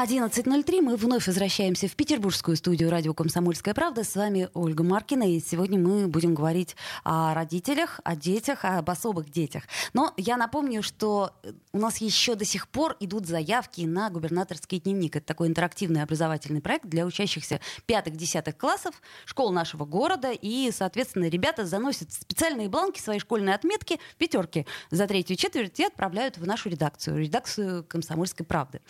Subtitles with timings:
[0.00, 0.80] 11.03.
[0.80, 4.02] Мы вновь возвращаемся в петербургскую студию радио «Комсомольская правда».
[4.02, 5.30] С вами Ольга Маркина.
[5.30, 6.74] И сегодня мы будем говорить
[7.04, 9.64] о родителях, о детях, об особых детях.
[9.92, 11.34] Но я напомню, что
[11.74, 15.16] у нас еще до сих пор идут заявки на губернаторский дневник.
[15.16, 20.30] Это такой интерактивный образовательный проект для учащихся пятых-десятых классов школ нашего города.
[20.32, 26.38] И, соответственно, ребята заносят специальные бланки, свои школьные отметки, пятерки за третью четверть и отправляют
[26.38, 28.80] в нашу редакцию, редакцию «Комсомольской правды».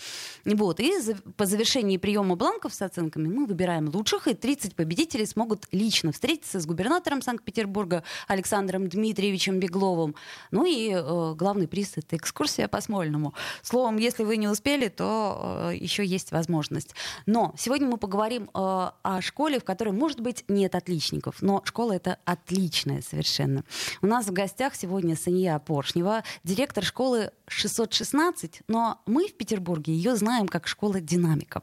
[0.45, 0.78] Вот.
[0.78, 0.99] И
[1.36, 6.60] по завершении приема бланков с оценками мы выбираем лучших, и 30 победителей смогут лично встретиться
[6.60, 10.14] с губернатором Санкт-Петербурга Александром Дмитриевичем Бегловым.
[10.50, 13.34] Ну и э, главный приз— это экскурсия по Смольному.
[13.62, 16.94] Словом, если вы не успели, то э, еще есть возможность.
[17.27, 21.92] Но сегодня мы поговорим э, о школе, в которой, может быть, нет отличников, но школа—
[21.94, 23.64] это отличная совершенно.
[24.03, 30.16] У нас в гостях сегодня Сания Поршнева, директор школы 616, но мы в Петербурге ее
[30.16, 31.62] знаем как школа «Динамика».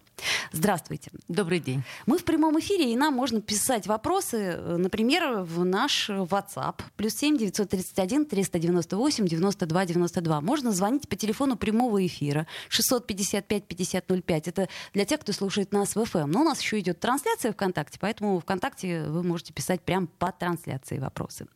[0.53, 1.11] Здравствуйте.
[1.27, 1.83] Добрый день.
[2.05, 6.81] Мы в прямом эфире, и нам можно писать вопросы, э, например, в наш WhatsApp.
[6.95, 10.41] Плюс 7 931 398 92 92.
[10.41, 14.47] Можно звонить по телефону прямого эфира 655 5005.
[14.47, 16.27] Это для тех, кто слушает нас в FM.
[16.27, 20.99] Но у нас еще идет трансляция ВКонтакте, поэтому ВКонтакте вы можете писать прямо по трансляции
[20.99, 21.47] вопросы.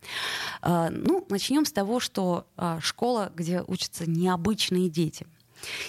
[0.61, 5.25] А, ну, начнем с того, что а, школа, где учатся необычные дети–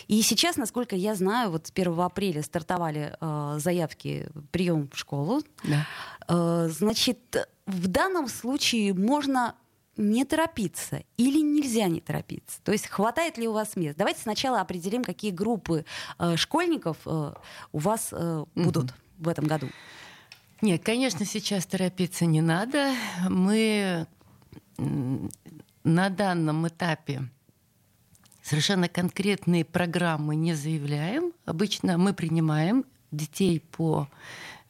[0.09, 5.43] и сейчас, насколько я знаю, вот с 1 апреля стартовали э, заявки прием в школу.
[5.65, 5.87] Да.
[6.29, 9.55] Э, значит, в данном случае можно
[9.97, 12.61] не торопиться или нельзя не торопиться?
[12.65, 13.99] То есть хватает ли у вас мест?
[13.99, 15.85] Давайте сначала определим, какие группы
[16.19, 17.33] э, школьников э,
[17.73, 18.95] у вас э, будут угу.
[19.19, 19.69] в этом году.
[20.61, 22.93] Нет, конечно, сейчас торопиться не надо.
[23.29, 24.07] Мы
[24.79, 27.29] на данном этапе
[28.43, 31.33] совершенно конкретные программы не заявляем.
[31.45, 34.09] Обычно мы принимаем детей по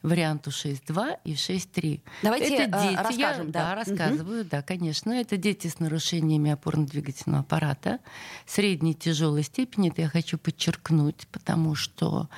[0.03, 2.01] варианту 6.2 и 6.3.
[2.21, 3.47] Давайте это дети, расскажем.
[3.47, 4.49] Я, да, да рассказываю, угу.
[4.51, 5.11] да, конечно.
[5.11, 7.99] Это дети с нарушениями опорно-двигательного аппарата
[8.45, 9.89] средней тяжелой степени.
[9.89, 12.29] Это я хочу подчеркнуть, потому что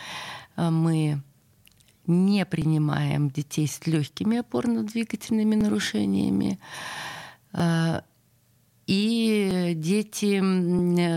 [0.56, 1.22] э, мы
[2.06, 6.59] не принимаем детей с легкими опорно-двигательными нарушениями.
[8.88, 10.40] Э, и дети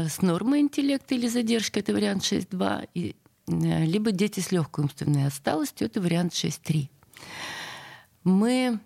[0.08, 5.86] с нормой интеллекта или задержкой, это вариант 6.2, и, либо дети с легкой умственной отсталостью,
[5.86, 6.88] это вариант 6.3.
[8.24, 8.78] Мы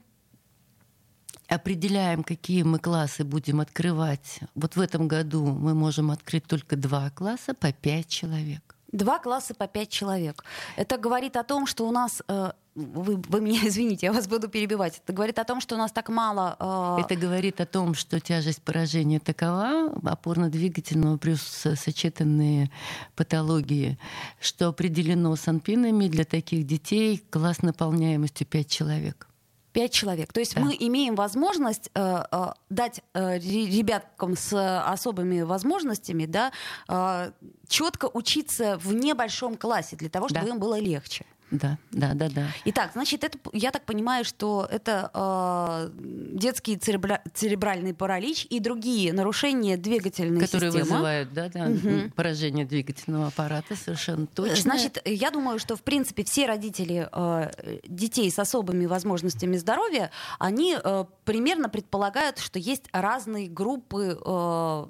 [1.48, 4.40] определяем, какие мы классы будем открывать.
[4.54, 8.71] Вот в этом году мы можем открыть только два класса по пять человек.
[8.92, 10.44] Два класса по пять человек.
[10.76, 14.48] Это говорит о том, что у нас э, вы, вы меня извините, я вас буду
[14.48, 15.00] перебивать.
[15.02, 16.56] Это говорит о том, что у нас так мало...
[16.58, 17.02] Э...
[17.04, 22.70] Это говорит о том, что тяжесть поражения такова, опорно-двигательного плюс сочетанные
[23.16, 23.98] патологии,
[24.40, 29.28] что определено санпинами для таких детей класс наполняемостью 5 человек.
[29.72, 30.32] Пять человек.
[30.32, 30.60] То есть да.
[30.60, 34.52] мы имеем возможность э, э, дать э, ребяткам с
[34.92, 36.52] особыми возможностями да,
[36.88, 37.32] э,
[37.68, 40.52] четко учиться в небольшом классе для того, чтобы да.
[40.52, 41.24] им было легче.
[41.52, 42.46] Да, да, да, да.
[42.64, 45.90] Итак, значит, это, я так понимаю, что это э,
[46.38, 50.84] детский церебра- церебральный паралич и другие нарушения двигательной Которые системы.
[50.84, 52.10] Которые вызывают да, да, угу.
[52.16, 54.56] поражение двигательного аппарата, совершенно точно.
[54.56, 57.50] Значит, я думаю, что, в принципе, все родители э,
[57.86, 64.86] детей с особыми возможностями здоровья, они э, примерно предполагают, что есть разные группы, э,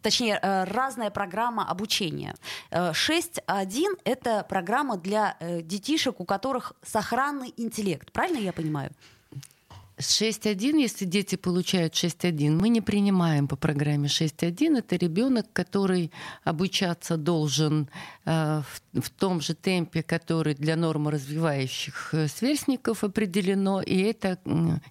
[0.00, 2.34] точнее, э, разная программа обучения.
[2.70, 8.12] Э, 6.1— это программа для э, детей детишек, у которых сохранный интеллект.
[8.12, 8.92] Правильно я понимаю?
[9.98, 14.78] 6.1, если дети получают 6.1, мы не принимаем по программе 6.1.
[14.78, 16.12] Это ребенок, который
[16.44, 17.88] обучаться должен
[18.24, 18.62] э,
[18.92, 23.82] в, в том же темпе, который для норморазвивающих э, сверстников определено.
[23.82, 24.38] И это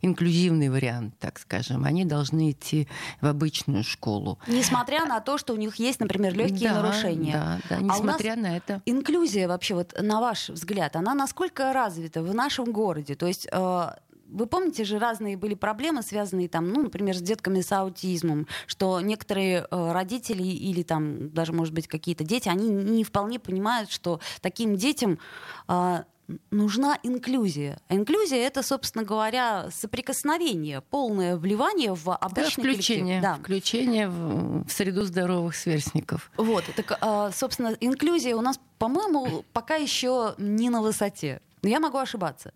[0.01, 1.86] инклюзивный вариант, так скажем.
[1.86, 2.88] Они должны идти
[3.21, 4.39] в обычную школу.
[4.48, 7.33] Несмотря на то, что у них есть, например, легкие да, нарушения.
[7.33, 8.81] Да, да, несмотря а на это.
[8.86, 13.15] Инклюзия вообще, вот на ваш взгляд, она насколько развита в нашем городе?
[13.15, 13.89] То есть э,
[14.29, 19.00] вы помните же, разные были проблемы, связанные там, ну, например, с детками с аутизмом, что
[19.01, 24.19] некоторые э, родители или там даже, может быть, какие-то дети, они не вполне понимают, что
[24.41, 25.19] таким детям
[25.68, 26.03] э,
[26.51, 27.79] нужна инклюзия.
[27.88, 33.21] А инклюзия это, собственно говоря, соприкосновение, полное вливание в обычный да, включение, коллектив.
[33.21, 33.35] Да.
[33.35, 36.31] включение в, в среду здоровых сверстников.
[36.38, 41.41] Вот, так, а, собственно, инклюзия у нас, по-моему, пока еще не на высоте.
[41.63, 42.53] Я могу ошибаться.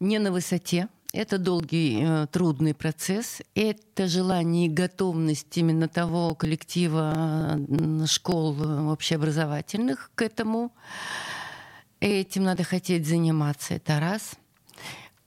[0.00, 0.88] Не на высоте.
[1.12, 3.40] Это долгий, э, трудный процесс.
[3.54, 7.58] Это желание и готовность именно того коллектива
[8.06, 10.74] школ э, общеобразовательных к этому.
[12.00, 14.34] Этим надо хотеть заниматься, это раз.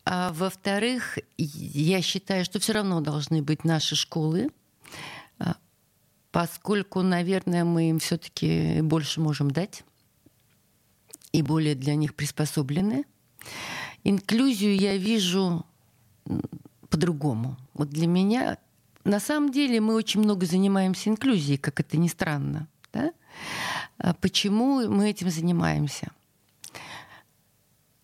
[0.05, 4.49] А во-вторых, я считаю, что все равно должны быть наши школы,
[6.31, 9.83] поскольку, наверное, мы им все-таки больше можем дать
[11.31, 13.05] и более для них приспособлены.
[14.03, 15.65] Инклюзию я вижу
[16.89, 17.57] по-другому.
[17.73, 18.57] Вот для меня
[19.03, 22.67] на самом деле мы очень много занимаемся инклюзией, как это ни странно.
[22.93, 23.13] Да?
[23.97, 26.11] А почему мы этим занимаемся?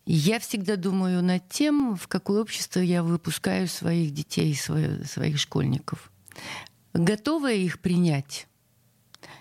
[0.05, 6.11] Я всегда думаю над тем, в какое общество я выпускаю своих детей, своих школьников.
[6.93, 8.47] Готова их принять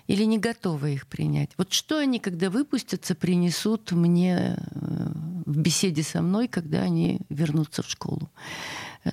[0.06, 1.50] или не готова их принять?
[1.56, 5.08] Вот что они, когда выпустятся, принесут мне э,
[5.46, 8.30] в беседе со мной, когда они вернутся в школу?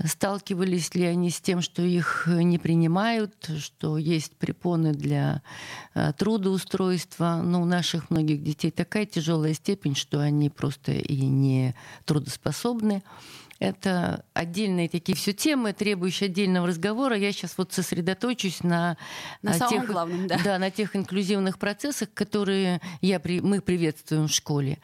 [0.05, 5.41] Сталкивались ли они с тем, что их не принимают, что есть препоны для
[5.93, 7.41] э, трудоустройства?
[7.43, 13.03] Но ну, у наших многих детей такая тяжелая степень, что они просто и не трудоспособны.
[13.61, 17.15] Это отдельные такие все темы, требующие отдельного разговора.
[17.15, 18.97] Я сейчас вот сосредоточусь на,
[19.43, 20.39] на, на тех, главном, да.
[20.43, 24.79] Да, на тех инклюзивных процессах, которые я, мы приветствуем в школе.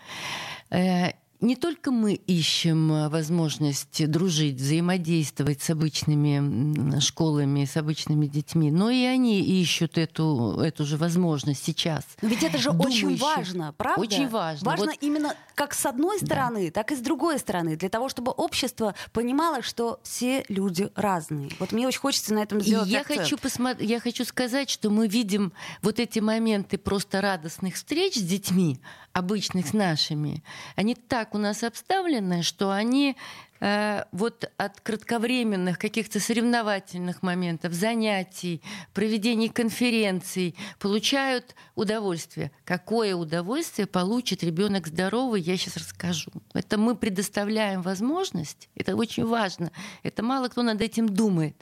[1.40, 8.90] Не только мы ищем э, возможность дружить, взаимодействовать с обычными школами, с обычными детьми, но
[8.90, 12.04] и они ищут эту, эту же возможность сейчас.
[12.22, 13.08] Ведь это же Думающих.
[13.08, 14.02] очень важно, правда?
[14.02, 14.66] Очень важно.
[14.66, 14.98] Важно вот...
[15.02, 16.72] именно как с одной стороны, да.
[16.72, 21.50] так и с другой стороны, для того, чтобы общество понимало, что все люди разные.
[21.60, 23.22] Вот мне очень хочется на этом сделать и я акцент.
[23.22, 28.22] хочу, посмотри, я хочу сказать, что мы видим вот эти моменты просто радостных встреч с
[28.22, 28.80] детьми,
[29.18, 30.44] обычных с нашими,
[30.76, 33.16] они так у нас обставлены, что они
[33.60, 38.62] Э, вот от кратковременных каких-то соревновательных моментов, занятий,
[38.94, 42.52] проведений конференций получают удовольствие.
[42.66, 46.32] Какое удовольствие получит ребенок здоровый, я сейчас расскажу.
[46.54, 49.72] Это мы предоставляем возможность, это очень важно,
[50.04, 51.56] это мало кто над этим думает.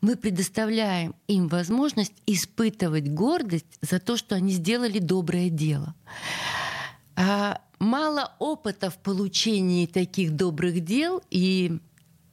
[0.00, 5.94] Мы предоставляем им возможность испытывать гордость за то, что они сделали доброе дело.
[7.16, 11.78] А мало опыта в получении таких добрых дел и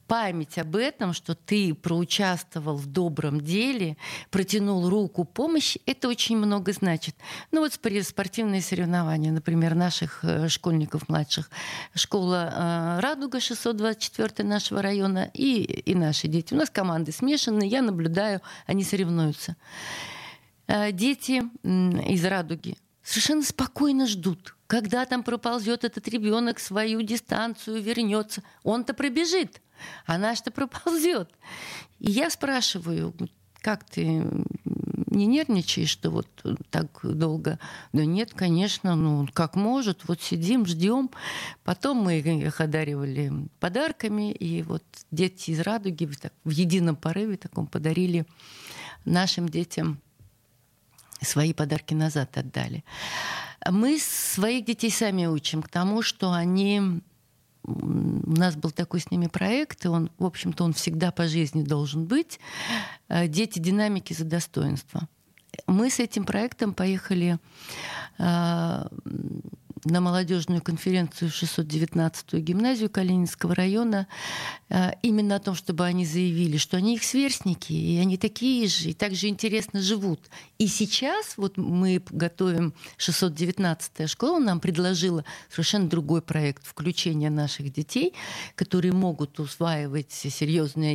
[0.06, 3.96] память об этом, что ты проучаствовал в добром деле,
[4.30, 7.16] протянул руку помощи, это очень много значит.
[7.50, 11.50] Ну вот спортивные соревнования, например, наших э, школьников младших.
[11.94, 16.54] Школа э, «Радуга» 624 нашего района и, и наши дети.
[16.54, 19.56] У нас команды смешанные, я наблюдаю, они соревнуются.
[20.66, 28.42] Э, дети из «Радуги» совершенно спокойно ждут, когда там проползет этот ребенок свою дистанцию, вернется.
[28.62, 29.60] Он-то пробежит,
[30.06, 31.30] а наш-то проползет.
[31.98, 33.14] И я спрашиваю,
[33.60, 34.22] как ты
[35.06, 36.28] не нервничаешь, что вот
[36.70, 37.58] так долго?
[37.92, 41.10] Да нет, конечно, ну как может, вот сидим, ждем.
[41.62, 46.08] Потом мы их одаривали подарками, и вот дети из Радуги
[46.44, 48.26] в, едином порыве таком подарили
[49.04, 50.00] нашим детям
[51.24, 52.84] свои подарки назад отдали.
[53.70, 57.00] Мы своих детей сами учим к тому, что они
[57.66, 61.62] у нас был такой с ними проект, и он, в общем-то, он всегда по жизни
[61.62, 62.38] должен быть.
[63.08, 65.08] Э, Дети динамики за достоинство.
[65.66, 67.38] Мы с этим проектом поехали
[68.18, 68.86] э,
[69.84, 74.06] на молодежную конференцию 619-ю гимназию Калининского района
[74.68, 78.90] э, именно о том, чтобы они заявили, что они их сверстники, и они такие же,
[78.90, 80.20] и так же интересно живут.
[80.58, 88.14] И сейчас вот мы готовим 619-я школа, нам предложила совершенно другой проект включения наших детей,
[88.54, 90.94] которые могут усваивать серьезные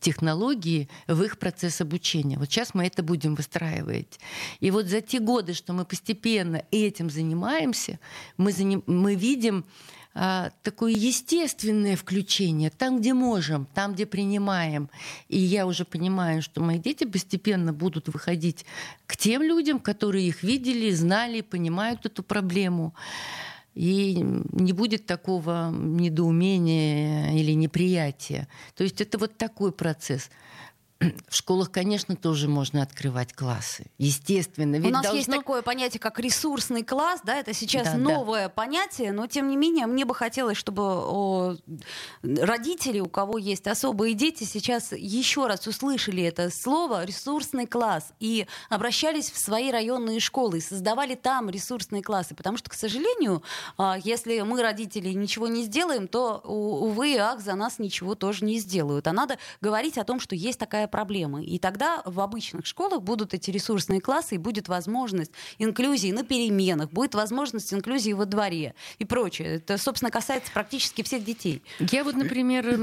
[0.00, 2.38] технологии в их процесс обучения.
[2.38, 4.18] Вот сейчас мы это будем выстраивать.
[4.60, 7.98] И вот за те годы, что мы постепенно этим занимаемся,
[8.36, 8.82] мы, заним...
[8.86, 9.64] мы видим
[10.18, 14.88] а, такое естественное включение там, где можем, там, где принимаем.
[15.28, 18.64] И я уже понимаю, что мои дети постепенно будут выходить
[19.06, 22.94] к тем людям, которые их видели, знали, понимают эту проблему
[23.76, 24.16] и
[24.52, 28.48] не будет такого недоумения или неприятия.
[28.74, 30.30] То есть это вот такой процесс.
[31.00, 33.86] В школах, конечно, тоже можно открывать классы.
[33.98, 34.76] Естественно.
[34.76, 35.18] Ведь У нас должно...
[35.18, 38.48] есть такое понятие, как ресурсный класс, да, это сейчас да, новое да.
[38.48, 41.56] понятие, но тем не менее мне бы хотелось, чтобы о,
[42.22, 48.46] родители, у кого есть особые дети, сейчас еще раз услышали это слово ресурсный класс и
[48.70, 53.42] обращались в свои районные школы и создавали там ресурсные классы, потому что, к сожалению,
[53.76, 58.44] а, если мы родители ничего не сделаем, то увы и ах за нас ничего тоже
[58.44, 59.06] не сделают.
[59.06, 61.42] А надо говорить о том, что есть такая большая проблема.
[61.42, 66.90] И тогда в обычных школах будут эти ресурсные классы, и будет возможность инклюзии на переменах,
[66.90, 69.56] будет возможность инклюзии во дворе и прочее.
[69.56, 71.62] Это, собственно, касается практически всех детей.
[71.78, 72.76] Я вот, например,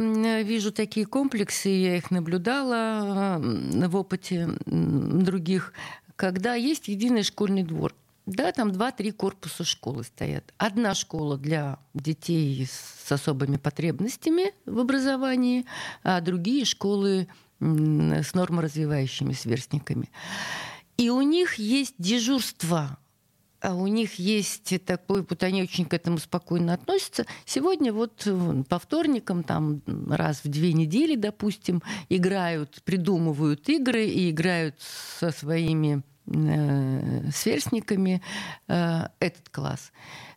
[0.43, 5.74] вижу такие комплексы, я их наблюдала в опыте других,
[6.15, 7.93] когда есть единый школьный двор.
[8.25, 10.53] Да, там два-три корпуса школы стоят.
[10.57, 15.65] Одна школа для детей с особыми потребностями в образовании,
[16.03, 17.27] а другие школы
[17.63, 20.10] с норморазвивающими сверстниками.
[20.98, 22.98] И у них есть дежурство
[23.63, 27.25] а у них есть такой, вот они очень к этому спокойно относятся.
[27.46, 28.27] Сегодня вот
[28.67, 34.75] по вторникам, там раз в две недели, допустим, играют, придумывают игры и играют
[35.17, 38.22] со своими э, сверстниками
[38.67, 39.93] э, этот класс.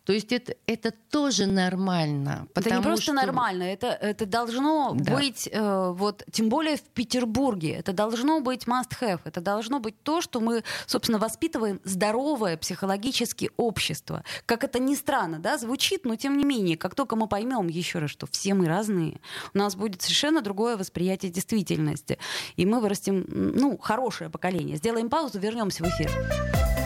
[0.07, 2.47] То есть это, это тоже нормально.
[2.55, 3.13] Это не просто что...
[3.13, 5.17] нормально, это, это должно да.
[5.17, 10.21] быть, э, вот, тем более в Петербурге, это должно быть must-have, это должно быть то,
[10.21, 14.23] что мы, собственно, воспитываем здоровое психологически общество.
[14.47, 17.99] Как это ни странно, да, звучит, но тем не менее, как только мы поймем еще
[17.99, 19.21] раз, что все мы разные,
[19.55, 22.19] у нас будет совершенно другое восприятие действительности.
[22.55, 24.77] И мы вырастим, ну, хорошее поколение.
[24.77, 26.86] Сделаем паузу, вернемся в эфир.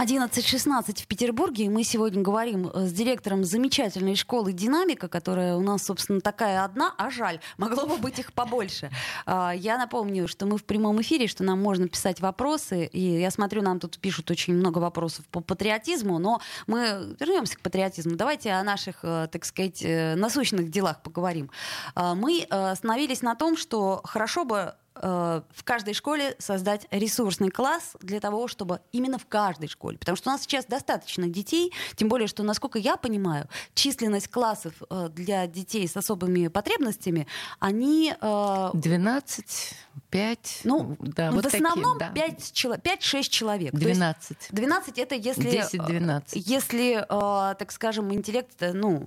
[0.00, 1.64] 11.16 в Петербурге.
[1.64, 6.64] И мы сегодня говорим э, с директором замечательной школы «Динамика», которая у нас, собственно, такая
[6.64, 8.90] одна, а жаль, могло бы быть их побольше.
[9.26, 12.86] А, я напомню, что мы в прямом эфире, что нам можно писать вопросы.
[12.86, 17.60] И я смотрю, нам тут пишут очень много вопросов по патриотизму, но мы вернемся к
[17.60, 18.16] патриотизму.
[18.16, 21.50] Давайте о наших, э, так сказать, э, насущных делах поговорим.
[21.94, 28.20] А, мы остановились на том, что хорошо бы в каждой школе создать ресурсный класс для
[28.20, 29.98] того, чтобы именно в каждой школе.
[29.98, 34.74] Потому что у нас сейчас достаточно детей, тем более, что, насколько я понимаю, численность классов
[34.90, 37.26] э, для детей с особыми потребностями,
[37.60, 38.14] они...
[38.20, 40.60] 12, э, 5.
[40.64, 42.12] Ну, да, вот в основном да.
[42.12, 43.72] 5-6 человек.
[43.72, 44.36] 12.
[44.50, 45.50] 12 это если...
[45.50, 46.22] 10-12.
[46.34, 49.06] Если, так скажем, интеллект ну,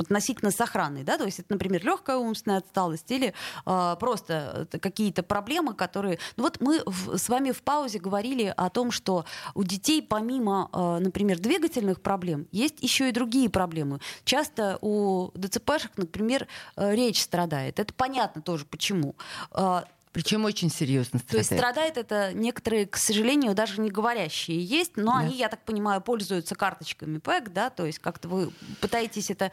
[0.00, 3.34] относительно сохранный, да, то есть это, например, легкая умственная отсталость или
[3.64, 6.18] просто какие-то проблемы, которые...
[6.36, 9.24] Ну вот мы в, с вами в паузе говорили о том, что
[9.54, 14.00] у детей помимо, э, например, двигательных проблем, есть еще и другие проблемы.
[14.24, 17.78] Часто у ДЦПшек, например, э, речь страдает.
[17.78, 19.16] Это понятно тоже, почему.
[19.52, 21.30] Э, причем очень серьезно страдает.
[21.30, 25.18] То есть страдает это некоторые, к сожалению, даже не говорящие есть, но да.
[25.20, 29.52] они, я так понимаю, пользуются карточками ПЭК, да, то есть как-то вы пытаетесь это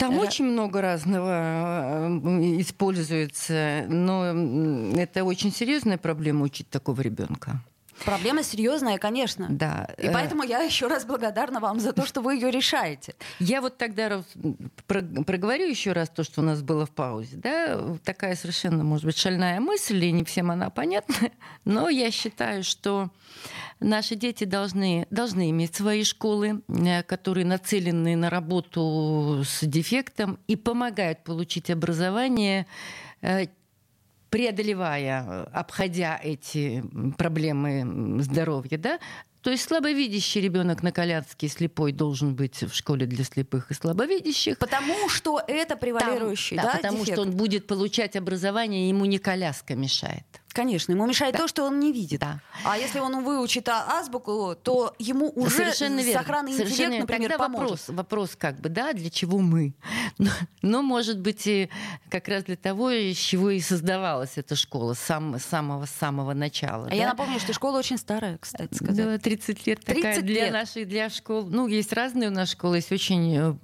[0.00, 4.24] там очень много разного э, используется, но
[4.96, 7.62] это очень серьезная проблема учить такого ребенка.
[8.04, 9.46] Проблема серьезная, конечно.
[9.48, 9.88] Да.
[9.98, 13.14] И э, поэтому я еще раз благодарна вам за то, что вы ее решаете.
[13.38, 14.22] Я вот тогда
[14.86, 17.36] проговорю еще раз то, что у нас было в паузе.
[17.36, 17.98] Да?
[18.04, 21.14] Такая совершенно, может быть, шальная мысль, и не всем она понятна.
[21.64, 23.10] Но я считаю, что
[23.80, 30.56] наши дети должны, должны иметь свои школы, э, которые нацелены на работу с дефектом и
[30.56, 32.66] помогают получить образование
[33.20, 33.46] э,
[34.30, 36.82] преодолевая, обходя эти
[37.18, 38.98] проблемы здоровья, да,
[39.42, 44.58] то есть слабовидящий ребенок на Коляске слепой должен быть в школе для слепых и слабовидящих.
[44.58, 47.12] Потому что это превалирующий, Там, да, да потому дефект.
[47.12, 50.24] что он будет получать образование, ему не коляска мешает.
[50.60, 51.38] Конечно, ему мешает да.
[51.38, 52.20] то, что он не видит.
[52.20, 52.38] Да.
[52.64, 56.20] А если он выучит азбуку, то ему уже Совершенно верно.
[56.20, 57.88] сохранный Совершенно интеллект, например, Тогда поможет.
[57.88, 59.72] Вопрос, вопрос как бы, да, для чего мы?
[60.18, 61.70] Но, но, может быть, и
[62.10, 66.88] как раз для того, из чего и создавалась эта школа с сам, самого-самого начала.
[66.88, 66.94] А да?
[66.94, 68.96] я напомню, что школа очень старая, кстати сказать.
[68.96, 70.52] Да, 30 лет 30 такая для лет.
[70.52, 71.46] нашей, для школ.
[71.46, 73.54] Ну, есть разные у нас школы, есть очень э,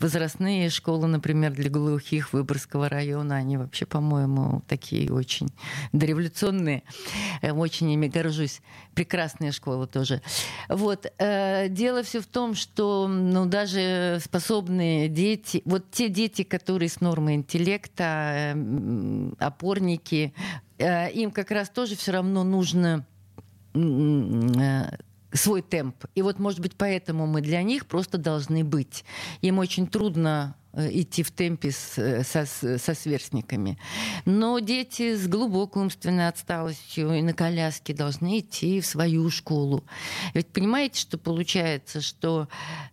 [0.00, 3.36] возрастные школы, например, для глухих Выборгского района.
[3.36, 5.48] Они вообще, по-моему, такие очень
[5.92, 6.41] дореволюционные.
[6.50, 8.60] Э, очень ими горжусь.
[8.94, 10.22] Прекрасная школа тоже.
[10.68, 11.06] Вот.
[11.18, 17.00] Э, дело все в том, что ну, даже способные дети, вот те дети, которые с
[17.00, 18.56] нормой интеллекта,
[19.38, 20.32] опорники,
[20.78, 23.06] им как раз тоже все равно нужно
[25.32, 26.04] свой темп.
[26.14, 29.04] И вот, может быть, поэтому мы для них просто должны быть.
[29.40, 33.78] Им очень трудно э, идти в темпе с, э, со, со сверстниками.
[34.24, 39.84] Но дети с глубокой умственной отсталостью и на коляске должны идти в свою школу.
[40.34, 42.48] Ведь понимаете, что получается, что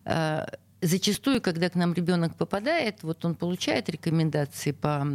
[0.06, 0.46] э,
[0.82, 5.06] зачастую, когда к нам ребенок попадает, вот он получает рекомендации по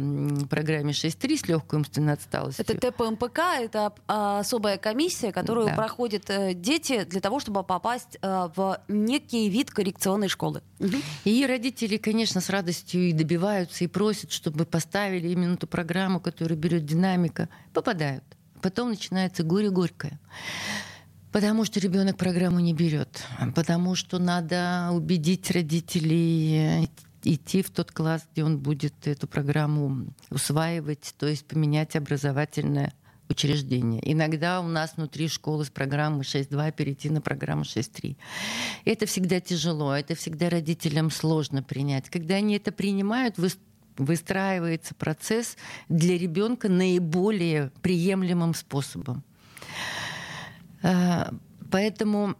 [0.49, 2.65] программе 6.3 с легкой умственной отсталостью.
[2.67, 5.75] Это ТПМПК, это а, особая комиссия, которую да.
[5.75, 10.61] проходят э, дети для того, чтобы попасть э, в некий вид коррекционной школы.
[10.79, 10.97] Угу.
[11.25, 16.57] И родители, конечно, с радостью и добиваются, и просят, чтобы поставили именно ту программу, которую
[16.57, 17.49] берет динамика.
[17.73, 18.23] Попадают.
[18.61, 20.19] Потом начинается горе-горькое.
[21.35, 23.25] Потому что ребенок программу не берет,
[23.55, 26.89] потому что надо убедить родителей
[27.25, 32.93] идти в тот класс, где он будет эту программу усваивать, то есть поменять образовательное
[33.27, 34.01] учреждение.
[34.09, 38.15] Иногда у нас внутри школы с программы 6.2 перейти на программу 6.3.
[38.85, 42.09] Это всегда тяжело, это всегда родителям сложно принять.
[42.09, 43.35] Когда они это принимают,
[43.97, 45.57] выстраивается процесс
[45.89, 49.21] для ребенка наиболее приемлемым способом.
[50.83, 51.31] Э,
[51.71, 52.35] поэтому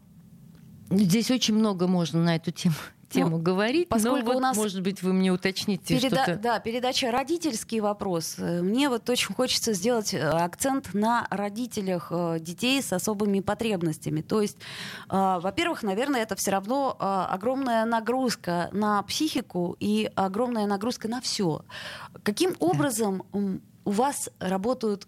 [0.90, 2.76] здесь очень много можно на эту тему
[3.10, 6.36] тему ну, говорить, поскольку вот, у нас может быть, вы мне уточните переда- что-то.
[6.38, 8.38] Да, передача «Родительский вопрос».
[8.38, 14.22] Мне вот очень хочется сделать э, акцент на родителях э, детей с особыми потребностями.
[14.22, 14.58] То есть,
[15.08, 21.64] во-первых, наверное, это все равно огромная нагрузка на психику и огромная нагрузка на все.
[22.24, 23.24] Каким образом
[23.86, 25.08] у вас работают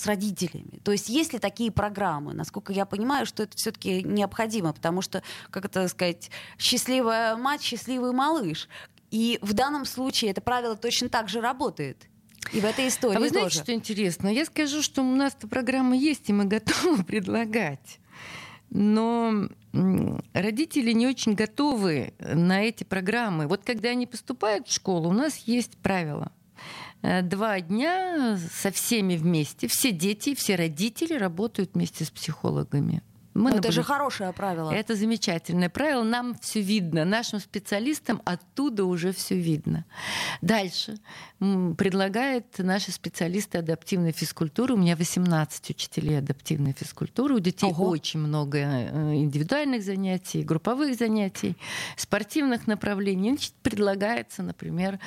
[0.00, 0.80] с родителями.
[0.82, 2.32] То есть есть ли такие программы?
[2.32, 8.12] Насколько я понимаю, что это все-таки необходимо, потому что, как это сказать, счастливая мать, счастливый
[8.12, 8.68] малыш.
[9.10, 12.06] И в данном случае это правило точно так же работает.
[12.52, 13.62] И в этой истории А вы знаете, тоже.
[13.62, 14.28] что интересно?
[14.28, 17.98] Я скажу, что у нас эта программа есть, и мы готовы предлагать.
[18.70, 19.48] Но
[20.32, 23.46] родители не очень готовы на эти программы.
[23.46, 26.32] Вот когда они поступают в школу, у нас есть правила.
[27.02, 29.68] Э, два дня со всеми вместе.
[29.68, 33.02] Все дети, все родители работают вместе с психологами.
[33.34, 34.70] Мы это же хорошее правило.
[34.70, 36.02] Это замечательное правило.
[36.02, 37.04] Нам все видно.
[37.04, 39.84] Нашим специалистам оттуда уже все видно.
[40.40, 40.98] Дальше
[41.38, 44.74] предлагают наши специалисты адаптивной физкультуры.
[44.74, 47.36] У меня 18 учителей адаптивной физкультуры.
[47.36, 47.88] У детей Ого.
[47.88, 51.56] очень много э, индивидуальных занятий, групповых занятий,
[51.96, 53.30] спортивных направлений.
[53.30, 54.98] Значит, предлагается, например,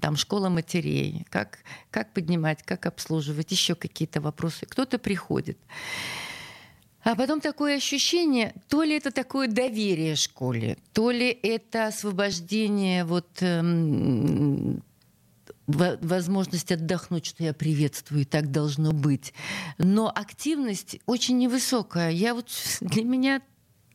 [0.00, 1.26] там школа матерей.
[1.30, 4.66] Как, как поднимать, как обслуживать, еще какие-то вопросы.
[4.66, 5.58] Кто-то приходит.
[7.04, 13.28] А потом такое ощущение, то ли это такое доверие школе, то ли это освобождение вот
[13.40, 14.82] эм,
[15.66, 19.34] возможность отдохнуть, что я приветствую, и так должно быть.
[19.76, 22.10] Но активность очень невысокая.
[22.10, 22.48] Я вот
[22.80, 23.42] для меня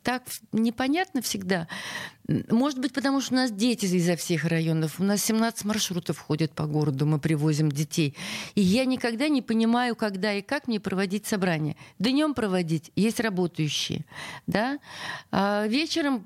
[0.04, 1.68] так непонятно всегда.
[2.52, 5.00] Может быть, потому что у нас дети изо всех районов.
[5.00, 8.16] У нас 17 маршрутов ходят по городу, мы привозим детей.
[8.54, 11.76] И я никогда не понимаю, когда и как мне проводить собрание.
[11.98, 14.06] Днем проводить, есть работающие.
[14.46, 14.78] Да?
[15.32, 16.24] А вечером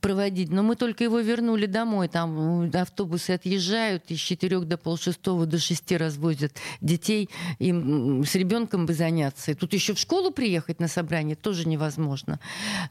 [0.00, 2.06] проводить, но мы только его вернули домой.
[2.06, 7.28] Там автобусы отъезжают, из 4 до полшестого до 6 развозят детей.
[7.58, 9.50] Им с ребенком бы заняться.
[9.50, 12.38] И тут еще в школу приехать на собрание тоже невозможно.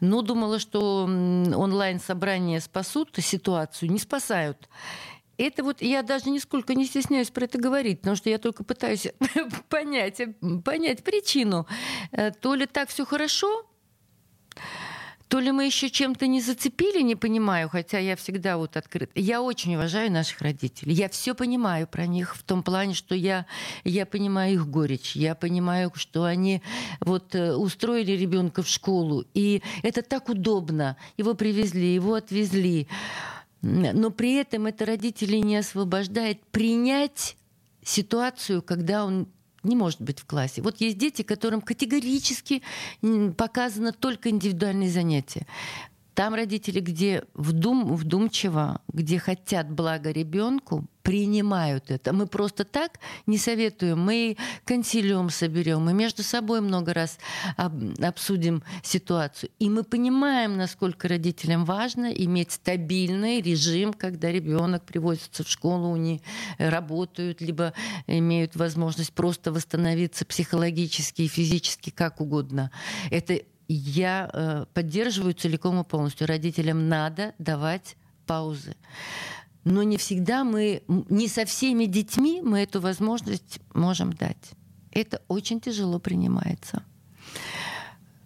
[0.02, 4.68] Но думала, что онлайн собрание собрания спасут ситуацию, не спасают.
[5.38, 9.08] Это вот я даже нисколько не стесняюсь про это говорить, потому что я только пытаюсь
[9.70, 10.20] понять,
[10.66, 11.68] понять причину.
[12.12, 13.68] Э, то ли так все хорошо,
[15.28, 19.12] то ли мы еще чем-то не зацепили, не понимаю, хотя я всегда вот открыт.
[19.14, 20.94] Я очень уважаю наших родителей.
[20.94, 23.46] Я все понимаю про них в том плане, что я,
[23.84, 25.16] я понимаю их горечь.
[25.16, 26.62] Я понимаю, что они
[27.02, 29.26] вот э, устроили ребенка в школу.
[29.34, 30.96] И это так удобно.
[31.18, 32.88] Его привезли, его отвезли.
[33.62, 37.36] Но при этом это родителей не освобождает принять
[37.84, 39.28] ситуацию, когда он
[39.68, 40.62] не может быть в классе.
[40.62, 42.64] Вот есть дети, которым категорически
[43.38, 45.46] показано только индивидуальные занятия.
[46.18, 52.12] Там родители, где вдум, вдумчиво, где хотят блага ребенку, принимают это.
[52.12, 52.94] Мы просто так
[53.28, 54.00] не советуем.
[54.00, 57.20] Мы консилиум соберем, мы между собой много раз
[57.56, 59.52] об, обсудим ситуацию.
[59.60, 66.24] И мы понимаем, насколько родителям важно иметь стабильный режим, когда ребенок привозится в школу, они
[66.58, 67.74] работают, либо
[68.08, 72.72] имеют возможность просто восстановиться психологически и физически, как угодно.
[73.12, 76.28] Это я э, поддерживаю целиком и полностью.
[76.28, 78.76] Родителям надо давать паузы.
[79.64, 84.52] Но не всегда мы, не со всеми детьми мы эту возможность можем дать.
[84.92, 86.84] Это очень тяжело принимается.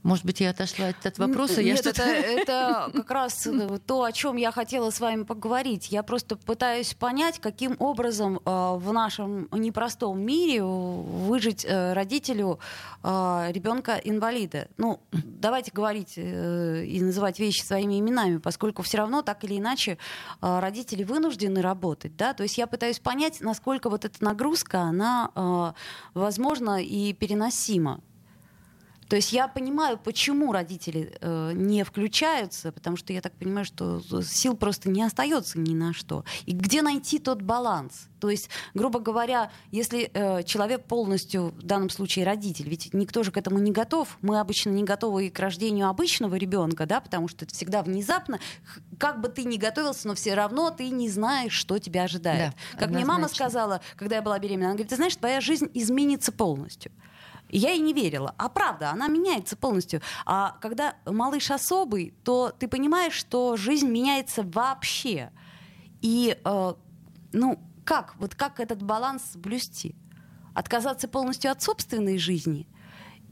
[0.04, 1.62] Может быть, я отошла от этого вопроса?
[1.62, 5.92] Нет, я это, это как раз э, то, о чем я хотела с вами поговорить.
[5.92, 12.60] Я просто пытаюсь понять, каким образом э, в нашем непростом мире выжить э, родителю
[13.04, 14.70] э, ребенка инвалида.
[14.78, 20.00] Ну, давайте говорить э, и называть вещи своими именами, поскольку все равно так или иначе
[20.42, 22.34] э, родители вынуждены работать, да.
[22.34, 25.74] То есть я пытаюсь понять, насколько вот эта нагрузка она э,
[26.16, 28.02] возможна и переносима.
[29.12, 34.02] То есть я понимаю, почему родители э, не включаются, потому что я так понимаю, что
[34.24, 36.24] сил просто не остается ни на что.
[36.46, 38.08] И где найти тот баланс?
[38.22, 43.32] То есть, грубо говоря, если э, человек полностью, в данном случае родитель, ведь никто же
[43.32, 47.28] к этому не готов, мы обычно не готовы и к рождению обычного ребенка, да, потому
[47.28, 48.40] что это всегда внезапно.
[48.98, 52.52] Как бы ты ни готовился, но все равно ты не знаешь, что тебя ожидает.
[52.52, 52.96] Да, как однозначно.
[52.96, 56.94] мне мама сказала, когда я была беременна, она говорит, ты знаешь, твоя жизнь изменится полностью.
[57.52, 58.34] Я ей не верила.
[58.38, 60.02] А правда, она меняется полностью.
[60.26, 65.32] А когда малыш особый, то ты понимаешь, что жизнь меняется вообще.
[66.02, 66.74] И, э,
[67.34, 68.16] ну, как?
[68.18, 69.96] Вот как этот баланс блюсти?
[70.54, 72.68] Отказаться полностью от собственной жизни?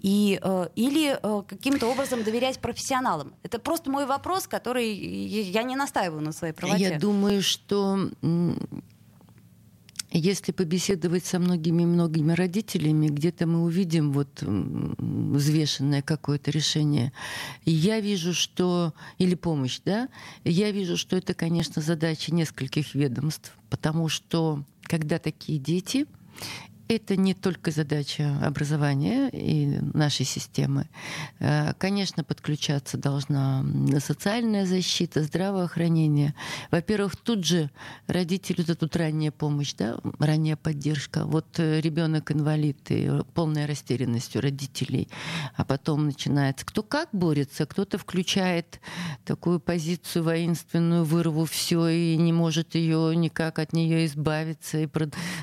[0.01, 3.33] И, э, или э, каким-то образом доверять профессионалам?
[3.43, 6.83] Это просто мой вопрос, который я не настаиваю на своей правоте.
[6.83, 8.09] Я думаю, что
[10.11, 17.13] если побеседовать со многими-многими родителями, где-то мы увидим вот взвешенное какое-то решение.
[17.65, 18.93] я вижу, что...
[19.17, 20.09] Или помощь, да?
[20.43, 26.07] Я вижу, что это, конечно, задача нескольких ведомств, потому что когда такие дети,
[26.89, 30.89] это не только задача образования и нашей системы.
[31.39, 33.63] Э, конечно, подключаться должна
[33.99, 36.33] социальная защита, здравоохранение.
[36.71, 37.69] Во-первых, тут же
[38.07, 41.25] родителю тут ранняя помощь, да, ранняя поддержка.
[41.25, 45.09] Вот э, ребенок инвалид и полная растерянность у родителей.
[45.55, 48.79] А потом начинается, кто как борется, кто-то включает
[49.25, 54.89] такую позицию воинственную, вырву все и не может ее никак от нее избавиться и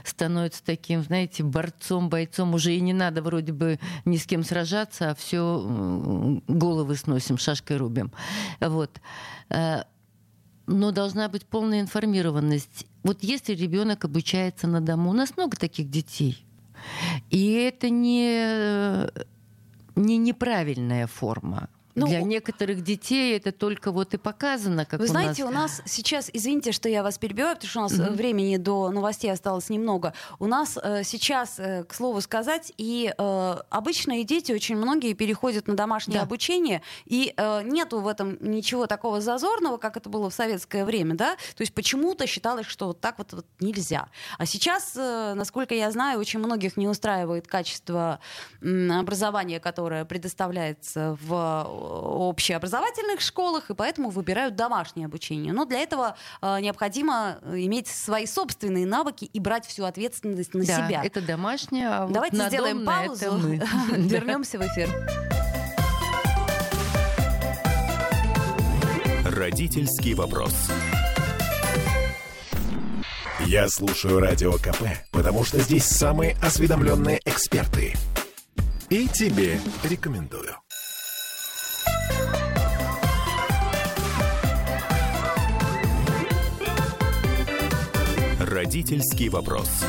[0.05, 4.45] становится таким, знаете, знаете, борцом, бойцом уже и не надо вроде бы ни с кем
[4.45, 8.13] сражаться, а все головы сносим, шашкой рубим.
[8.61, 9.01] Вот.
[9.51, 9.83] Э,
[10.67, 12.87] но должна быть полная информированность.
[13.03, 16.45] Вот если ребенок обучается на дому, у нас много таких детей.
[17.31, 19.09] И это не,
[19.97, 21.69] не неправильная форма.
[21.97, 25.51] Ну, Для некоторых детей это только вот и показано, как Вы у знаете, нас...
[25.51, 28.17] у нас сейчас, извините, что я вас перебиваю, потому что у нас mm-hmm.
[28.17, 30.13] времени до новостей осталось немного.
[30.39, 35.69] У нас э, сейчас, э, к слову сказать, и э, обычные дети, очень многие переходят
[35.69, 36.25] на домашнее да.
[36.25, 41.15] обучение, и э, нету в этом ничего такого зазорного, как это было в советское время,
[41.15, 41.37] да?
[41.57, 44.11] То есть почему-то считалось, что вот так вот, вот нельзя.
[44.37, 48.21] А сейчас, э, насколько я знаю, очень многих не устраивает качество
[48.61, 55.53] э, образования, которое предоставляется в общеобразовательных школах, и поэтому выбирают домашнее обучение.
[55.53, 60.87] Но для этого э, необходимо иметь свои собственные навыки и брать всю ответственность на да,
[60.87, 61.03] себя.
[61.05, 63.39] Это домашнее, а Давайте вот сделаем паузу,
[63.97, 64.89] вернемся в эфир.
[69.25, 70.55] Родительский вопрос.
[73.47, 77.95] Я слушаю радио КП, потому что здесь самые осведомленные эксперты.
[78.89, 80.57] И тебе рекомендую.
[88.47, 89.85] Родительский вопрос.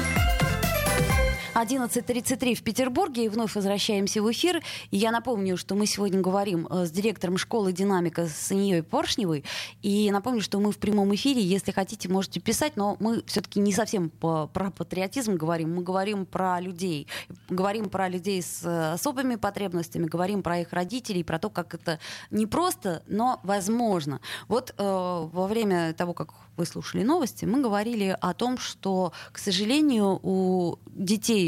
[1.58, 4.62] 11.33 в Петербурге, и вновь возвращаемся в эфир.
[4.92, 9.44] И я напомню, что мы сегодня говорим э, с директором школы «Динамика» с Саньей Поршневой.
[9.82, 11.42] И напомню, что мы в прямом эфире.
[11.42, 15.74] Если хотите, можете писать, но мы все-таки не совсем по, про патриотизм говорим.
[15.74, 17.08] Мы говорим про людей.
[17.50, 21.98] Говорим про людей с э, особыми потребностями, говорим про их родителей, про то, как это
[22.30, 24.22] не просто, но возможно.
[24.48, 29.38] Вот э, во время того, как вы слушали новости, мы говорили о том, что, к
[29.38, 31.47] сожалению, у детей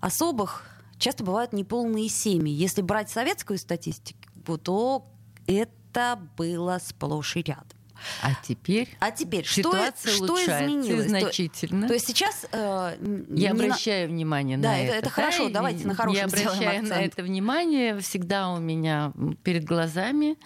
[0.00, 0.64] особых
[0.98, 2.52] часто бывают неполные семьи.
[2.52, 5.06] Если брать советскую статистику, то
[5.46, 7.78] это было сплошь и рядом.
[8.22, 8.88] А теперь?
[8.98, 11.08] А теперь Ситуация что, что изменилось?
[11.08, 11.82] значительно.
[11.82, 12.96] То, то есть сейчас э,
[13.30, 14.14] я обращаю на...
[14.14, 14.92] внимание да, на это.
[14.92, 15.48] Да, это хорошо.
[15.50, 17.98] Давайте на хорошем Я обращаю на это внимание.
[18.00, 19.12] Всегда у меня
[19.44, 20.36] перед глазами.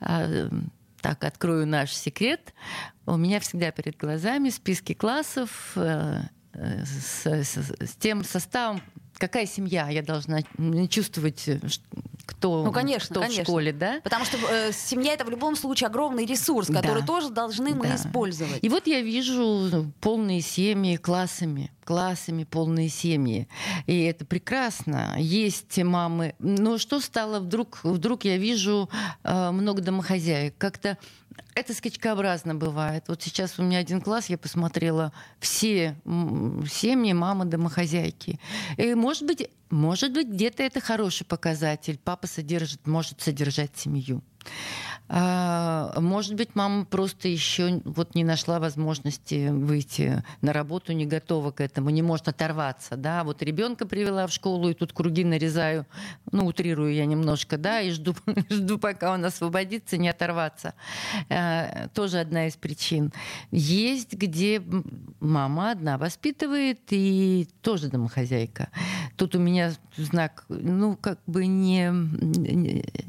[0.00, 0.50] Э,
[1.00, 2.52] так, открою наш секрет.
[3.06, 6.20] У меня всегда перед глазами списки классов э
[6.54, 8.80] с, с, с тем составом,
[9.18, 10.40] какая семья я должна
[10.88, 11.48] чувствовать,
[12.24, 13.42] кто, ну, конечно, кто конечно.
[13.42, 14.00] в школе, да?
[14.04, 17.06] Потому что э, семья это в любом случае огромный ресурс, который да.
[17.06, 17.96] тоже должны мы да.
[17.96, 18.62] использовать.
[18.62, 23.48] И вот я вижу полные семьи классами, классами полные семьи,
[23.86, 25.16] и это прекрасно.
[25.18, 27.80] Есть мамы, но что стало вдруг?
[27.82, 28.88] Вдруг я вижу
[29.24, 30.98] э, много домохозяек, как-то
[31.54, 33.04] это скачкообразно бывает.
[33.08, 35.96] Вот сейчас у меня один класс, я посмотрела все
[36.70, 38.38] семьи, мамы, домохозяйки.
[38.76, 41.98] И, может быть, может быть, где-то это хороший показатель.
[42.02, 44.22] Папа содержит, может содержать семью.
[45.10, 51.50] А, может быть, мама просто еще вот не нашла возможности выйти на работу, не готова
[51.50, 53.24] к этому, не может оторваться, да.
[53.24, 55.86] Вот ребенка привела в школу и тут круги нарезаю,
[56.30, 58.14] ну утрирую я немножко, да, и жду,
[58.50, 60.74] жду, пока он освободится, не оторваться.
[61.30, 63.12] А, тоже одна из причин.
[63.50, 64.62] Есть, где
[65.20, 68.68] мама одна воспитывает и тоже домохозяйка.
[69.16, 71.90] Тут у меня знак, ну как бы не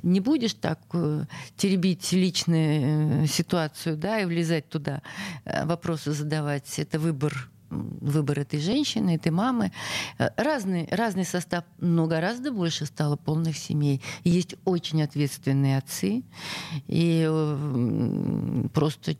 [0.02, 5.02] не будешь так э, теребить любить личную э, ситуацию, да, и влезать туда,
[5.46, 6.80] э, вопросы задавать.
[6.80, 9.72] Это выбор выбор этой женщины, этой мамы.
[10.18, 14.02] Э, разный, разный состав, но гораздо больше стало полных семей.
[14.24, 16.24] Есть очень ответственные отцы,
[16.88, 17.28] и
[18.74, 19.16] просто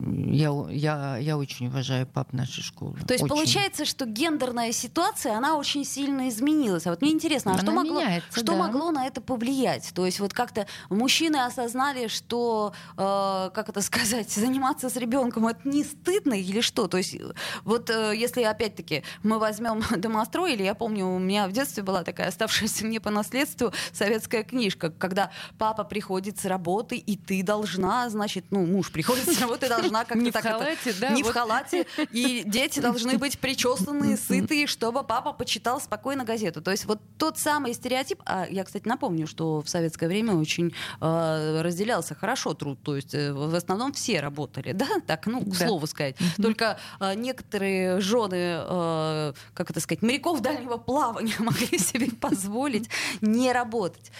[0.00, 2.96] я, я, я очень уважаю пап нашей школы.
[3.06, 3.34] То есть очень.
[3.34, 6.86] получается, что гендерная ситуация, она очень сильно изменилась.
[6.86, 8.56] А вот мне интересно, а она что, могло, что да.
[8.56, 9.90] могло на это повлиять?
[9.94, 15.68] То есть вот как-то мужчины осознали, что, э, как это сказать, заниматься с ребенком это
[15.68, 16.86] не стыдно или что?
[16.86, 17.16] То есть
[17.64, 22.04] вот э, если опять-таки мы возьмем домострой, или я помню, у меня в детстве была
[22.04, 28.08] такая оставшаяся мне по наследству советская книжка, когда папа приходит с работы, и ты должна,
[28.08, 31.10] значит, ну, муж приходит с работы, должна должна как-то не так в халате, это, да,
[31.10, 31.30] не вот.
[31.30, 36.62] в халате, и дети должны быть причесанные, сытые, чтобы папа почитал спокойно газету.
[36.62, 40.74] То есть вот тот самый стереотип, а я, кстати, напомню, что в советское время очень
[41.00, 45.48] э, разделялся хорошо труд, то есть э, в основном все работали, да, так, ну, к
[45.48, 45.66] да.
[45.66, 46.16] слову сказать.
[46.40, 52.88] Только э, некоторые жены, э, как это сказать, моряков дальнего плавания могли себе позволить
[53.20, 54.12] не работать.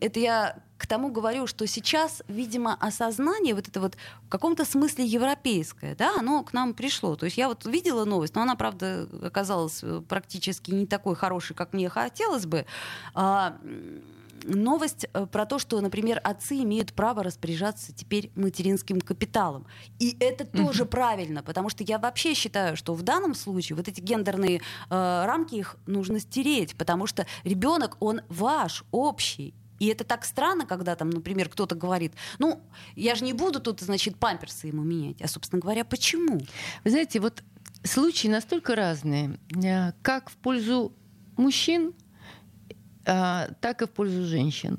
[0.00, 5.04] Это я к тому говорю, что сейчас, видимо, осознание вот это вот в каком-то смысле
[5.04, 7.16] европейское, да, оно к нам пришло.
[7.16, 11.54] То есть я вот видела новость, но она, правда, оказалась э, практически не такой хорошей,
[11.54, 12.66] как мне хотелось бы.
[13.14, 13.56] А,
[14.44, 19.66] новость э, про то, что, например, отцы имеют право распоряжаться теперь материнским капиталом.
[19.98, 20.88] И это тоже mm-hmm.
[20.88, 24.60] правильно, потому что я вообще считаю, что в данном случае вот эти гендерные э,
[24.90, 29.54] рамки их нужно стереть, потому что ребенок он ваш, общий.
[29.78, 32.60] И это так странно, когда там, например, кто-то говорит, ну,
[32.94, 35.20] я же не буду тут, значит, памперсы ему менять.
[35.22, 36.40] А, собственно говоря, почему?
[36.84, 37.42] Вы знаете, вот
[37.84, 40.92] случаи настолько разные, э, как в пользу
[41.36, 41.92] мужчин,
[43.08, 44.78] а, так и в пользу женщин.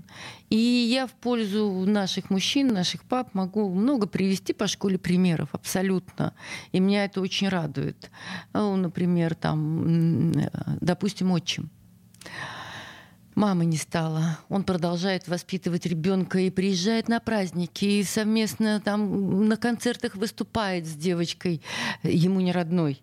[0.49, 6.33] И я в пользу наших мужчин, наших пап могу много привести по школе примеров, абсолютно.
[6.73, 8.11] И меня это очень радует.
[8.53, 10.49] Ну, например, там, э,
[10.81, 11.69] допустим, отчим
[13.37, 14.39] мамы не стало.
[14.49, 20.93] Он продолжает воспитывать ребенка и приезжает на праздники, и совместно там на концертах выступает с
[20.93, 21.61] девочкой,
[22.03, 23.01] ему не родной.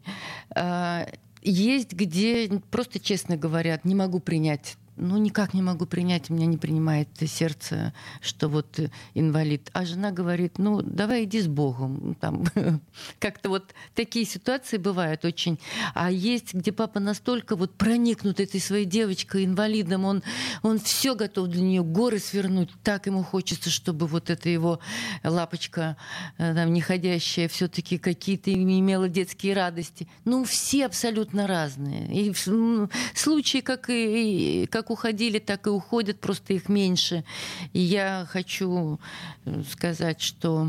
[0.50, 1.06] А,
[1.40, 6.56] есть, где просто честно говорят, не могу принять ну, никак не могу принять, меня не
[6.56, 8.78] принимает сердце, что вот
[9.14, 9.70] инвалид.
[9.72, 12.16] А жена говорит, ну, давай иди с Богом.
[12.20, 12.44] Там,
[13.18, 15.58] как-то вот такие ситуации бывают очень.
[15.94, 20.22] А есть, где папа настолько вот проникнут этой своей девочкой, инвалидом, он,
[20.62, 22.70] он все готов для нее горы свернуть.
[22.82, 24.78] Так ему хочется, чтобы вот эта его
[25.22, 25.96] лапочка
[26.38, 30.08] э, там, неходящая все-таки какие-то имела детские радости.
[30.24, 32.06] Ну, все абсолютно разные.
[32.14, 32.32] И
[33.14, 37.24] случаи, как и как как уходили, так и уходят, просто их меньше.
[37.72, 39.00] И я хочу
[39.46, 40.68] э, сказать, что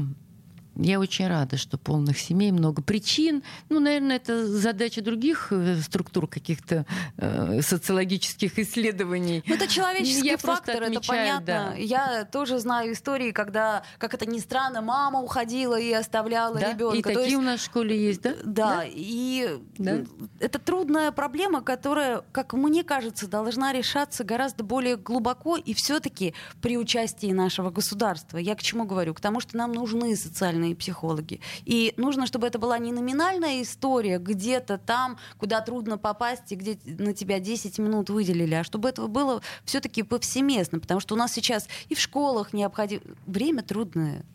[0.76, 3.44] я очень рада, что полных семей много причин.
[3.70, 6.86] Ну, наверное, это задача других э, структур каких-то
[7.18, 9.44] э, социологических исследований.
[9.48, 11.46] Ну, это человеческий я фактор, отмечаю, это понятно.
[11.46, 11.74] Да.
[11.76, 16.72] Я тоже знаю истории, когда, как это ни странно, мама уходила и оставляла да?
[16.72, 16.98] ребенка.
[16.98, 18.36] И То такие есть, у нас в школе есть, да?
[18.44, 18.84] Да, да.
[18.86, 20.00] и да?
[20.40, 26.78] это трудная проблема, которая, как мне кажется, должна решаться гораздо более глубоко и все-таки при
[26.78, 28.38] участии нашего государства.
[28.38, 29.14] Я к чему говорю?
[29.14, 31.42] К тому, что нам нужны социальные психологи.
[31.66, 36.80] И нужно, чтобы это была не номинальная история где-то там, куда трудно попасть и где
[36.86, 41.34] на тебя 10 минут выделили, а чтобы это было все-таки повсеместно, потому что у нас
[41.34, 43.02] сейчас и в школах необходимо...
[43.26, 44.26] Время трудное.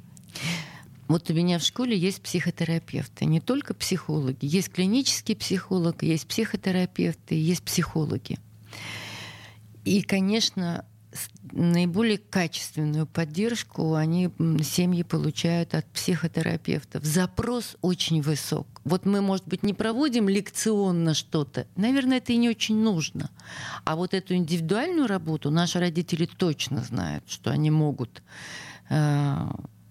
[1.09, 4.39] Вот у меня в школе есть психотерапевты, не только психологи.
[4.43, 8.39] Есть клинический психолог, есть психотерапевты, есть психологи.
[9.85, 10.85] И, конечно,
[11.53, 14.31] наиболее качественную поддержку они
[14.63, 17.05] семьи получают от психотерапевтов.
[17.05, 18.81] Запрос очень высок.
[18.85, 21.67] Вот мы, может быть, не проводим лекционно что-то.
[21.77, 23.31] Наверное, это и не очень нужно.
[23.85, 28.23] А вот эту индивидуальную работу наши родители точно знают, что они могут
[28.89, 29.37] э,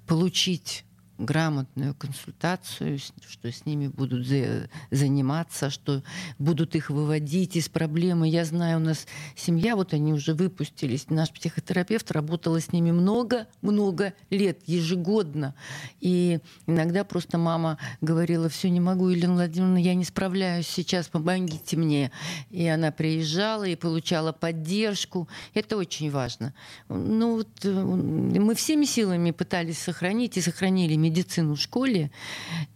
[0.07, 0.85] получить
[1.19, 4.25] грамотную консультацию, что с ними будут
[4.89, 6.01] заниматься, что
[6.39, 8.27] будут их выводить из проблемы.
[8.29, 9.05] Я знаю, у нас
[9.35, 15.53] семья, вот они уже выпустились, наш психотерапевт работала с ними много-много лет, ежегодно.
[15.99, 21.75] И иногда просто мама говорила, все, не могу, Елена Владимировна, я не справляюсь сейчас, помогите
[21.77, 22.11] мне.
[22.49, 25.27] И она приезжала и получала поддержку.
[25.53, 26.53] Это очень важно.
[26.87, 32.11] Ну вот э, мы всеми силами пытались сохранить и сохранили медицину в школе,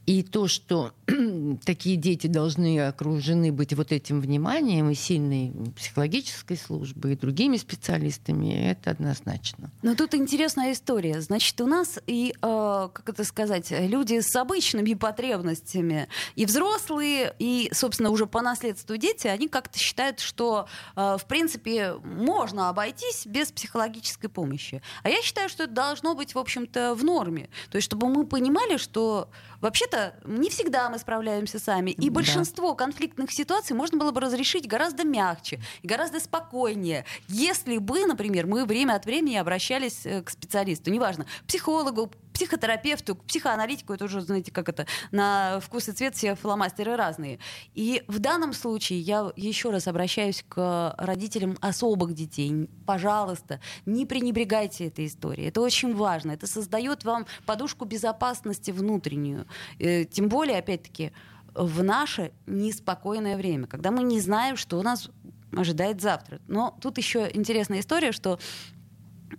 [0.06, 0.93] и то, что
[1.57, 8.71] такие дети должны окружены быть вот этим вниманием и сильной психологической службой, и другими специалистами,
[8.71, 9.71] это однозначно.
[9.81, 11.21] Но тут интересная история.
[11.21, 17.69] Значит, у нас и, э, как это сказать, люди с обычными потребностями, и взрослые, и,
[17.73, 23.51] собственно, уже по наследству дети, они как-то считают, что, э, в принципе, можно обойтись без
[23.51, 24.81] психологической помощи.
[25.03, 27.49] А я считаю, что это должно быть, в общем-то, в норме.
[27.69, 29.29] То есть, чтобы мы понимали, что
[29.63, 31.91] вообще-то не всегда мы справляемся сами.
[31.91, 32.15] И да.
[32.15, 38.65] большинство конфликтных ситуаций можно было бы разрешить гораздо мягче гораздо спокойнее, если бы, например, мы
[38.65, 44.52] время от времени обращались э, к специалисту, неважно, психологу, психотерапевту, к психоаналитику, это уже, знаете,
[44.52, 47.39] как это, на вкус и цвет все фломастеры разные.
[47.74, 52.69] И в данном случае я еще раз обращаюсь к родителям особых детей.
[52.86, 55.48] Пожалуйста, не пренебрегайте этой историей.
[55.48, 56.32] Это очень важно.
[56.32, 59.46] Это создает вам подушку безопасности внутреннюю.
[59.80, 61.12] Э, тем более, опять-таки,
[61.54, 65.10] в наше неспокойное время, когда мы не знаем, что нас
[65.56, 66.41] ожидает завтра.
[66.48, 68.39] Но тут еще интересная история, что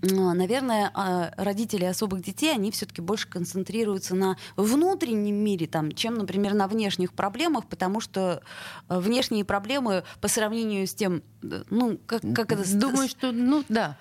[0.03, 6.55] наверное, а, родители особых детей, они все-таки больше концентрируются на внутреннем мире, там, чем, например,
[6.55, 8.43] на внешних проблемах, потому что
[8.89, 12.65] э, внешние проблемы по сравнению с тем, э, ну, как, как это...
[12.75, 13.97] Думаю, что, ну, да.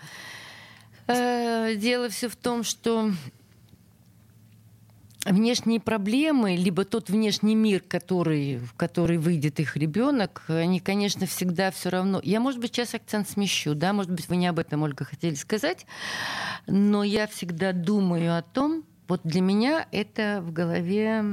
[1.08, 3.12] Э, дело все в том, что
[5.26, 11.72] внешние проблемы, либо тот внешний мир, который, в который выйдет их ребенок, они, конечно, всегда
[11.72, 12.20] все равно.
[12.24, 15.36] Я, может быть, сейчас акцент смещу, да, может быть, вы не об этом, Ольга, хотели
[15.36, 15.86] сказать,
[16.68, 21.24] но я всегда думаю о том, вот для меня это в голове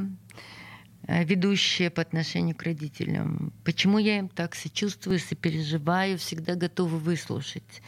[1.06, 3.52] э, ведущая по отношению к родителям.
[3.64, 7.82] Почему я им так сочувствую, сопереживаю, всегда готова выслушать.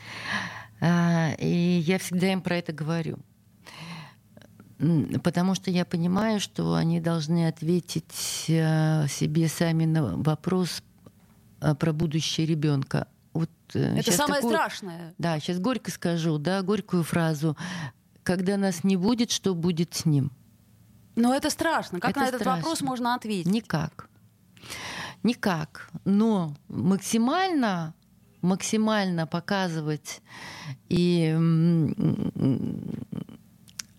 [0.81, 3.19] А, и я всегда им про это говорю.
[5.23, 10.83] Потому что я понимаю, что они должны ответить э, себе сами на вопрос
[11.61, 13.07] э, про будущее ребенка.
[13.33, 15.15] Вот э, Это самое такую, страшное.
[15.19, 17.57] Да, сейчас горько скажу, да, горькую фразу.
[18.25, 20.33] Когда нас не будет, что будет с ним?
[21.15, 22.01] Но это страшно.
[22.01, 22.63] Как это на этот страшно.
[22.63, 23.53] вопрос можно ответить?
[23.53, 24.09] Никак.
[25.23, 25.91] Никак.
[26.05, 27.95] Но максимально
[28.41, 30.21] максимально показывать
[30.89, 31.33] и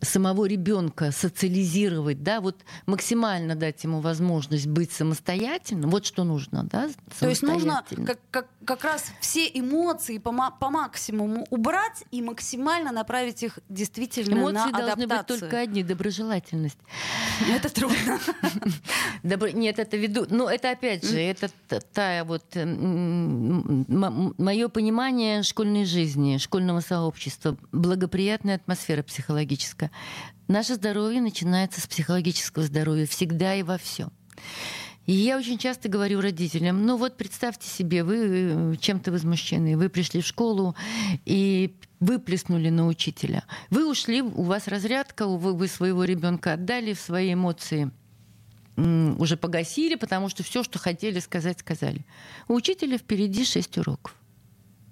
[0.04, 6.89] самого ребенка социализировать, да, вот максимально дать ему возможность быть самостоятельным, вот что нужно, да,
[7.20, 12.92] То есть нужно как, как, как раз все эмоции по, по максимуму убрать и максимально
[12.92, 15.08] направить их действительно эмоции на адаптацию.
[15.08, 16.78] должны быть только одни, доброжелательность.
[17.50, 18.20] Это трудно.
[19.54, 21.50] Нет, это веду, ну это опять же, это
[21.94, 22.44] та вот
[24.38, 29.92] мое понимание школьной жизни, школьного сообщества, благоприятная атмосфера психологическая.
[30.47, 34.12] Наше здоровье начинается с психологического здоровья всегда и во всем.
[35.06, 39.89] И я очень часто говорю родителям, ну вот представьте себе, вы э, чем-то возмущены, вы
[39.89, 40.75] пришли в школу
[41.25, 43.43] и выплеснули на учителя.
[43.69, 47.91] Вы ушли, у вас разрядка, вы, вы своего ребенка отдали свои эмоции
[48.75, 52.06] уже погасили, потому что все, что хотели сказать, сказали.
[52.47, 54.15] У учителя впереди шесть уроков.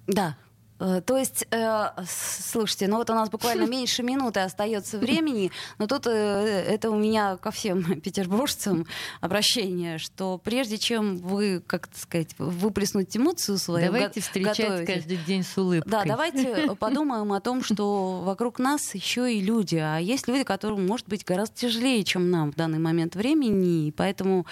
[0.07, 0.37] Да,
[0.81, 6.07] то есть, э, слушайте, ну вот у нас буквально меньше минуты остается времени, но тут
[6.07, 8.87] э, это у меня ко всем петербуржцам
[9.19, 15.55] обращение, что прежде чем вы, как сказать, выплеснуть эмоцию свою, давайте встречать каждый день с
[15.55, 15.89] улыбкой.
[15.89, 20.87] Да, давайте подумаем о том, что вокруг нас еще и люди, а есть люди, которым
[20.87, 24.47] может быть гораздо тяжелее, чем нам в данный момент времени, и поэтому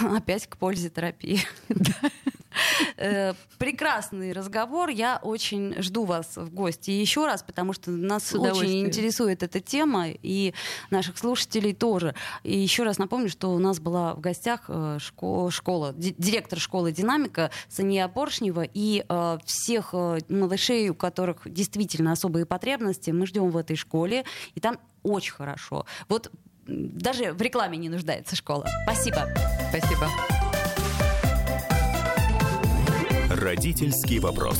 [0.16, 1.40] опять к пользе терапии.
[2.96, 4.90] Э, прекрасный разговор.
[4.90, 10.08] Я очень жду вас в гости еще раз, потому что нас очень интересует эта тема,
[10.10, 10.52] и
[10.90, 12.14] наших слушателей тоже.
[12.42, 17.50] И еще раз напомню, что у нас была в гостях э, школа, директор школы «Динамика»
[17.68, 19.94] Сания Поршнева, и э, всех
[20.28, 24.24] малышей, у которых действительно особые потребности, мы ждем в этой школе,
[24.54, 25.86] и там очень хорошо.
[26.08, 26.30] Вот
[26.66, 28.66] даже в рекламе не нуждается школа.
[28.84, 29.28] Спасибо.
[29.70, 30.08] Спасибо.
[33.30, 34.58] Родительский вопрос.